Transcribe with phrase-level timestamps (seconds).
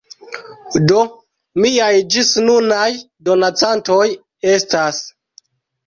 [0.91, 1.01] Do
[1.65, 2.89] miaj ĝisnunaj
[3.31, 4.03] donacantoj
[4.59, 5.09] estas